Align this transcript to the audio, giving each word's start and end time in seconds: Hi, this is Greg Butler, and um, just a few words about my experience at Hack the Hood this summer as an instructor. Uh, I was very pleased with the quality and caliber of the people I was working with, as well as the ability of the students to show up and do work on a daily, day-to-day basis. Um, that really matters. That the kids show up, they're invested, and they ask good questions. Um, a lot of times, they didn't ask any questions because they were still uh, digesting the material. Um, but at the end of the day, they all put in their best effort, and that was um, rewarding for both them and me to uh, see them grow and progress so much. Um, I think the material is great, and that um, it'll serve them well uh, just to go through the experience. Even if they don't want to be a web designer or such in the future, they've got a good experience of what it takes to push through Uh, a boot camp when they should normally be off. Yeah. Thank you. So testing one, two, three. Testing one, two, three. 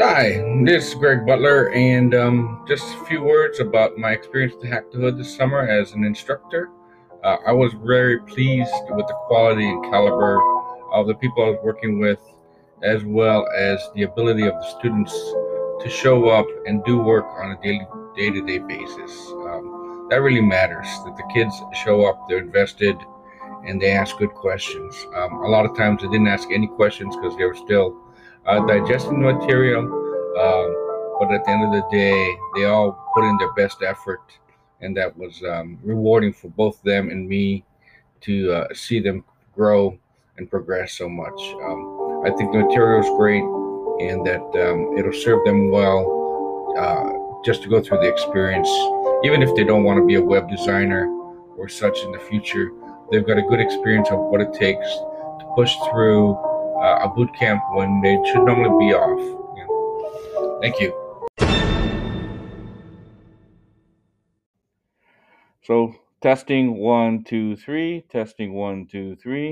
Hi, 0.00 0.42
this 0.64 0.88
is 0.88 0.94
Greg 0.94 1.24
Butler, 1.24 1.70
and 1.70 2.14
um, 2.16 2.64
just 2.66 2.84
a 2.94 3.04
few 3.04 3.22
words 3.22 3.60
about 3.60 3.96
my 3.96 4.10
experience 4.10 4.54
at 4.62 4.68
Hack 4.68 4.90
the 4.90 4.98
Hood 4.98 5.16
this 5.16 5.36
summer 5.36 5.60
as 5.60 5.92
an 5.92 6.04
instructor. 6.04 6.70
Uh, 7.22 7.36
I 7.46 7.52
was 7.52 7.72
very 7.84 8.18
pleased 8.20 8.72
with 8.90 9.06
the 9.06 9.14
quality 9.28 9.68
and 9.68 9.84
caliber 9.84 10.40
of 10.92 11.06
the 11.06 11.14
people 11.14 11.44
I 11.44 11.50
was 11.50 11.60
working 11.62 12.00
with, 12.00 12.18
as 12.82 13.04
well 13.04 13.46
as 13.56 13.78
the 13.94 14.02
ability 14.02 14.46
of 14.46 14.54
the 14.54 14.78
students 14.78 15.12
to 15.12 15.88
show 15.88 16.28
up 16.28 16.46
and 16.66 16.84
do 16.84 16.98
work 16.98 17.24
on 17.24 17.52
a 17.52 17.62
daily, 17.62 17.86
day-to-day 18.16 18.58
basis. 18.58 19.12
Um, 19.28 20.08
that 20.10 20.20
really 20.20 20.42
matters. 20.42 20.88
That 21.04 21.16
the 21.16 21.30
kids 21.32 21.54
show 21.84 22.04
up, 22.04 22.28
they're 22.28 22.38
invested, 22.38 22.96
and 23.64 23.80
they 23.80 23.92
ask 23.92 24.18
good 24.18 24.34
questions. 24.34 25.06
Um, 25.14 25.34
a 25.44 25.48
lot 25.48 25.64
of 25.64 25.76
times, 25.76 26.02
they 26.02 26.08
didn't 26.08 26.28
ask 26.28 26.50
any 26.50 26.66
questions 26.66 27.14
because 27.16 27.36
they 27.38 27.44
were 27.44 27.54
still 27.54 28.03
uh, 28.46 28.66
digesting 28.66 29.20
the 29.20 29.32
material. 29.32 29.82
Um, 29.82 31.16
but 31.18 31.32
at 31.32 31.44
the 31.44 31.50
end 31.50 31.64
of 31.64 31.72
the 31.72 31.86
day, 31.90 32.36
they 32.54 32.64
all 32.64 32.92
put 33.14 33.24
in 33.24 33.36
their 33.38 33.52
best 33.52 33.82
effort, 33.82 34.22
and 34.80 34.96
that 34.96 35.16
was 35.16 35.42
um, 35.44 35.78
rewarding 35.82 36.32
for 36.32 36.48
both 36.48 36.82
them 36.82 37.10
and 37.10 37.28
me 37.28 37.64
to 38.22 38.52
uh, 38.52 38.74
see 38.74 39.00
them 39.00 39.24
grow 39.54 39.96
and 40.38 40.50
progress 40.50 40.94
so 40.94 41.08
much. 41.08 41.40
Um, 41.62 42.22
I 42.26 42.30
think 42.36 42.52
the 42.52 42.58
material 42.58 43.00
is 43.00 43.08
great, 43.16 43.44
and 44.08 44.26
that 44.26 44.42
um, 44.68 44.98
it'll 44.98 45.12
serve 45.12 45.44
them 45.44 45.70
well 45.70 46.74
uh, 46.76 47.42
just 47.44 47.62
to 47.62 47.68
go 47.68 47.80
through 47.80 47.98
the 47.98 48.08
experience. 48.08 48.68
Even 49.22 49.42
if 49.42 49.54
they 49.54 49.62
don't 49.62 49.84
want 49.84 49.98
to 49.98 50.04
be 50.04 50.16
a 50.16 50.22
web 50.22 50.48
designer 50.48 51.06
or 51.56 51.68
such 51.68 52.00
in 52.00 52.10
the 52.10 52.18
future, 52.18 52.72
they've 53.12 53.26
got 53.26 53.38
a 53.38 53.42
good 53.42 53.60
experience 53.60 54.08
of 54.10 54.18
what 54.18 54.40
it 54.40 54.52
takes 54.52 54.88
to 54.88 55.52
push 55.54 55.72
through 55.90 56.36
Uh, 56.84 56.98
a 57.00 57.08
boot 57.08 57.34
camp 57.34 57.62
when 57.72 58.02
they 58.02 58.14
should 58.26 58.44
normally 58.44 58.68
be 58.78 58.92
off. 58.92 59.18
Yeah. 59.56 59.68
Thank 60.60 60.78
you. 60.80 60.92
So 65.62 65.94
testing 66.20 66.76
one, 66.76 67.24
two, 67.24 67.56
three. 67.56 68.04
Testing 68.10 68.52
one, 68.52 68.86
two, 68.86 69.16
three. 69.16 69.42